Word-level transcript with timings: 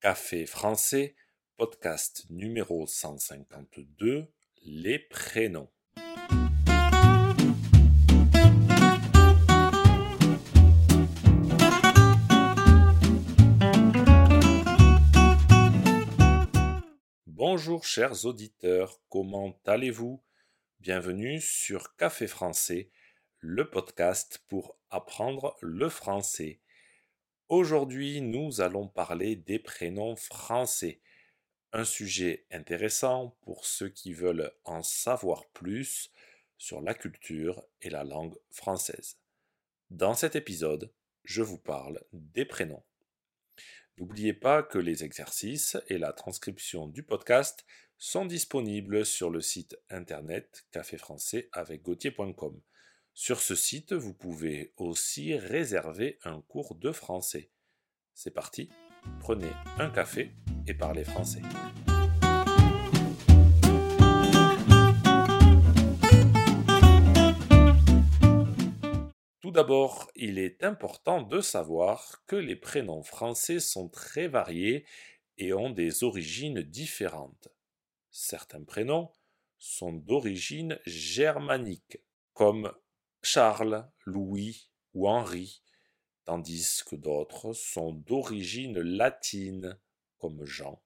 Café 0.00 0.46
français, 0.46 1.16
podcast 1.56 2.24
numéro 2.30 2.86
152, 2.86 4.32
les 4.62 5.00
prénoms. 5.00 5.68
Bonjour 17.26 17.84
chers 17.84 18.24
auditeurs, 18.24 19.00
comment 19.08 19.60
allez-vous? 19.66 20.22
Bienvenue 20.78 21.40
sur 21.40 21.96
Café 21.96 22.28
français, 22.28 22.92
le 23.40 23.68
podcast 23.68 24.44
pour 24.46 24.78
apprendre 24.90 25.56
le 25.60 25.88
français. 25.88 26.60
Aujourd'hui, 27.48 28.20
nous 28.20 28.60
allons 28.60 28.88
parler 28.88 29.34
des 29.34 29.58
prénoms 29.58 30.16
français, 30.16 31.00
un 31.72 31.84
sujet 31.84 32.44
intéressant 32.50 33.38
pour 33.40 33.64
ceux 33.64 33.88
qui 33.88 34.12
veulent 34.12 34.52
en 34.64 34.82
savoir 34.82 35.46
plus 35.54 36.12
sur 36.58 36.82
la 36.82 36.92
culture 36.92 37.64
et 37.80 37.88
la 37.88 38.04
langue 38.04 38.36
française. 38.50 39.16
Dans 39.88 40.12
cet 40.12 40.36
épisode, 40.36 40.92
je 41.24 41.40
vous 41.40 41.56
parle 41.56 42.02
des 42.12 42.44
prénoms. 42.44 42.84
N'oubliez 43.96 44.34
pas 44.34 44.62
que 44.62 44.78
les 44.78 45.02
exercices 45.02 45.78
et 45.86 45.96
la 45.96 46.12
transcription 46.12 46.86
du 46.86 47.02
podcast 47.02 47.64
sont 47.96 48.26
disponibles 48.26 49.06
sur 49.06 49.30
le 49.30 49.40
site 49.40 49.74
internet 49.88 50.66
caféfrançais 50.70 51.48
avec 51.52 51.80
gauthier.com. 51.80 52.60
Sur 53.20 53.40
ce 53.40 53.56
site, 53.56 53.94
vous 53.94 54.14
pouvez 54.14 54.72
aussi 54.76 55.34
réserver 55.34 56.20
un 56.22 56.40
cours 56.40 56.76
de 56.76 56.92
français. 56.92 57.50
C'est 58.14 58.30
parti, 58.30 58.70
prenez 59.18 59.50
un 59.76 59.90
café 59.90 60.30
et 60.68 60.72
parlez 60.72 61.02
français. 61.02 61.42
Tout 69.40 69.50
d'abord, 69.50 70.08
il 70.14 70.38
est 70.38 70.62
important 70.62 71.20
de 71.20 71.40
savoir 71.40 72.22
que 72.28 72.36
les 72.36 72.54
prénoms 72.54 73.02
français 73.02 73.58
sont 73.58 73.88
très 73.88 74.28
variés 74.28 74.86
et 75.38 75.52
ont 75.52 75.70
des 75.70 76.04
origines 76.04 76.62
différentes. 76.62 77.48
Certains 78.12 78.62
prénoms 78.62 79.10
sont 79.58 79.92
d'origine 79.92 80.78
germanique, 80.86 81.98
comme 82.32 82.72
Charles, 83.22 83.90
Louis 84.04 84.70
ou 84.94 85.08
Henri, 85.08 85.62
tandis 86.24 86.82
que 86.84 86.96
d'autres 86.96 87.52
sont 87.52 87.92
d'origine 87.92 88.78
latine, 88.80 89.78
comme 90.18 90.44
Jean, 90.44 90.82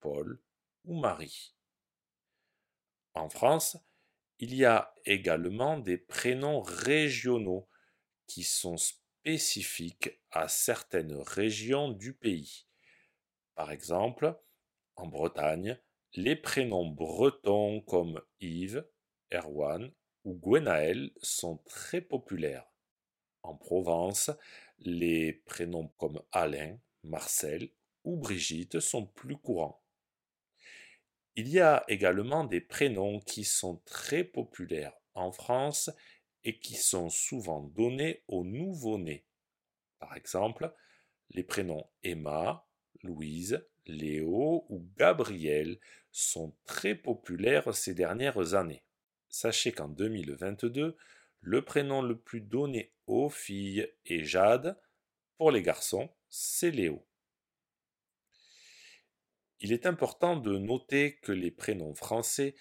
Paul 0.00 0.40
ou 0.84 0.98
Marie. 0.98 1.54
En 3.14 3.28
France, 3.28 3.78
il 4.38 4.54
y 4.54 4.64
a 4.64 4.94
également 5.04 5.78
des 5.78 5.96
prénoms 5.96 6.60
régionaux 6.60 7.68
qui 8.26 8.42
sont 8.42 8.76
spécifiques 8.76 10.20
à 10.30 10.48
certaines 10.48 11.14
régions 11.14 11.90
du 11.90 12.12
pays. 12.12 12.66
Par 13.54 13.72
exemple, 13.72 14.38
en 14.96 15.06
Bretagne, 15.06 15.78
les 16.14 16.36
prénoms 16.36 16.86
bretons 16.86 17.80
comme 17.82 18.22
Yves, 18.40 18.86
Erwan 19.32 19.92
ou 20.26 20.34
Gwenaël 20.34 21.12
sont 21.22 21.58
très 21.66 22.00
populaires. 22.00 22.66
En 23.44 23.54
Provence, 23.54 24.32
les 24.80 25.32
prénoms 25.32 25.88
comme 25.98 26.20
Alain, 26.32 26.78
Marcel 27.04 27.70
ou 28.02 28.16
Brigitte 28.16 28.80
sont 28.80 29.06
plus 29.06 29.36
courants. 29.36 29.80
Il 31.36 31.48
y 31.48 31.60
a 31.60 31.84
également 31.86 32.42
des 32.42 32.60
prénoms 32.60 33.20
qui 33.20 33.44
sont 33.44 33.76
très 33.84 34.24
populaires 34.24 34.96
en 35.14 35.30
France 35.30 35.90
et 36.42 36.58
qui 36.58 36.74
sont 36.74 37.08
souvent 37.08 37.60
donnés 37.60 38.24
aux 38.26 38.44
nouveau-nés. 38.44 39.24
Par 40.00 40.16
exemple, 40.16 40.74
les 41.30 41.44
prénoms 41.44 41.88
Emma, 42.02 42.66
Louise, 43.04 43.64
Léo 43.86 44.66
ou 44.70 44.88
Gabriel 44.96 45.78
sont 46.10 46.52
très 46.64 46.96
populaires 46.96 47.72
ces 47.72 47.94
dernières 47.94 48.54
années. 48.54 48.85
Sachez 49.28 49.72
qu'en 49.72 49.88
2022, 49.88 50.96
le 51.40 51.64
prénom 51.64 52.02
le 52.02 52.18
plus 52.18 52.40
donné 52.40 52.92
aux 53.06 53.28
filles 53.28 53.88
est 54.04 54.24
Jade, 54.24 54.78
pour 55.36 55.50
les 55.50 55.62
garçons, 55.62 56.08
c'est 56.28 56.70
Léo. 56.70 57.06
Il 59.60 59.72
est 59.72 59.86
important 59.86 60.36
de 60.36 60.58
noter 60.58 61.16
que 61.16 61.32
les 61.32 61.50
prénoms 61.50 61.94
français 61.94 62.54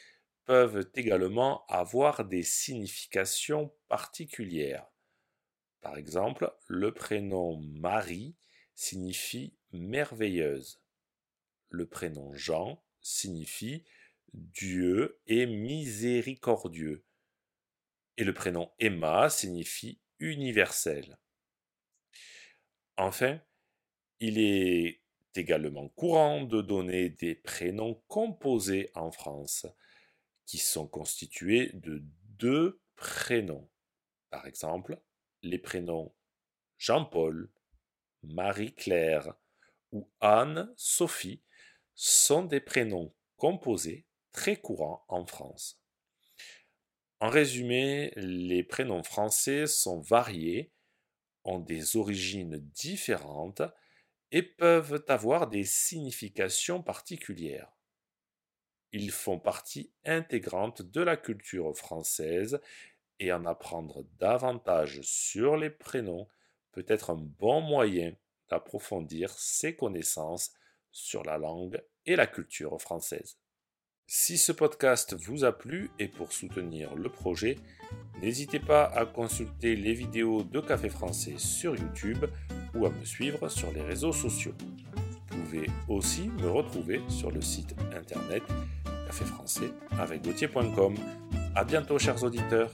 peuvent 0.46 0.90
également 0.94 1.66
avoir 1.68 2.26
des 2.26 2.44
significations 2.44 3.74
particulières. 3.88 4.88
Par 5.82 5.97
exemple, 5.97 6.53
le 6.68 6.94
prénom 6.94 7.58
Marie 7.62 8.36
signifie 8.76 9.56
merveilleuse. 9.72 10.82
Le 11.70 11.86
prénom 11.86 12.34
Jean 12.34 12.84
signifie 13.02 13.84
Dieu 14.34 15.19
est 15.28 15.46
miséricordieux. 15.46 17.06
Et 18.18 18.24
le 18.24 18.34
prénom 18.34 18.72
Emma 18.80 19.30
signifie 19.30 20.00
universel. 20.19 21.18
Enfin, 22.97 23.41
il 24.19 24.40
est 24.40 25.02
également 25.35 25.90
courant 25.90 26.44
de 26.44 26.62
donner 26.62 27.09
des 27.09 27.35
prénoms 27.35 28.02
composés 28.08 28.90
en 28.96 29.12
France, 29.12 29.68
qui 30.46 30.58
sont 30.58 30.88
constitués 30.88 31.72
de 31.74 32.02
deux 32.38 32.81
prénoms. 32.96 33.69
Par 34.30 34.47
exemple, 34.47 35.02
les 35.41 35.59
prénoms 35.59 36.14
Jean-Paul, 36.78 37.52
Marie-Claire 38.24 39.34
ou 39.91 40.09
Anne-Sophie 40.19 41.41
sont 41.94 42.44
des 42.44 42.59
prénoms 42.59 43.14
composés 43.38 44.06
très 44.35 44.57
courants 44.57 45.06
en 45.07 45.25
France. 45.25 45.81
En 47.22 47.29
résumé, 47.29 48.12
les 48.18 48.63
prénoms 48.63 49.01
français 49.01 49.66
sont 49.66 50.01
variés, 50.01 50.73
ont 51.46 51.59
des 51.59 51.96
origines 51.96 52.57
différentes 52.75 53.62
et 54.34 54.41
peuvent 54.44 55.06
avoir 55.07 55.47
des 55.47 55.63
significations 55.63 56.84
particulières. 56.84 57.72
Ils 58.91 59.12
font 59.12 59.40
partie 59.40 59.94
intégrante 60.03 60.81
de 60.81 61.02
la 61.02 61.16
culture 61.16 61.73
française 61.73 62.59
et 63.19 63.31
en 63.31 63.46
apprendre 63.46 64.03
davantage 64.19 65.00
sur 65.02 65.56
les 65.56 65.69
prénoms 65.69 66.28
peut 66.73 66.85
être 66.90 67.12
un 67.12 67.22
bon 67.40 67.62
moyen 67.62 68.13
d'approfondir 68.50 69.29
ses 69.31 69.78
connaissances 69.78 70.52
sur 70.91 71.23
la 71.23 71.38
langue 71.38 71.81
et 72.06 72.17
la 72.17 72.28
culture 72.28 72.81
française. 72.81 73.38
Si 74.07 74.38
ce 74.38 74.51
podcast 74.51 75.16
vous 75.16 75.45
a 75.45 75.51
plu 75.51 75.89
et 75.97 76.07
pour 76.07 76.31
soutenir 76.31 76.93
le 76.95 77.09
projet, 77.09 77.57
n'hésitez 78.21 78.59
pas 78.59 78.85
à 78.85 79.05
consulter 79.07 79.75
les 79.75 79.93
vidéos 79.93 80.43
de 80.43 80.59
Café 80.59 80.89
Français 80.89 81.35
sur 81.38 81.75
YouTube 81.75 82.25
ou 82.75 82.85
à 82.85 82.91
me 82.91 83.03
suivre 83.03 83.49
sur 83.49 83.71
les 83.71 83.81
réseaux 83.81 84.13
sociaux. 84.13 84.53
Vous 84.95 85.38
pouvez 85.38 85.67
aussi 85.89 86.27
me 86.27 86.47
retrouver 86.47 87.01
sur 87.09 87.31
le 87.31 87.41
site 87.41 87.75
internet 87.95 88.43
Café 89.07 89.25
Français 89.25 89.71
avec 89.97 90.23
Gauthier.com. 90.23 90.95
À 91.55 91.63
bientôt 91.63 91.97
chers 91.97 92.23
auditeurs. 92.23 92.72